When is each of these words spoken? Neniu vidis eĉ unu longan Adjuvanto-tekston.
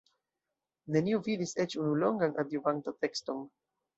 Neniu 0.95 1.19
vidis 1.27 1.53
eĉ 1.65 1.77
unu 1.81 1.93
longan 2.05 2.35
Adjuvanto-tekston. 2.45 3.45